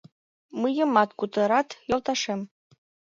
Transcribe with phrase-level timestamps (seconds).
[0.61, 2.41] Мыйымат кутырат, йолташем.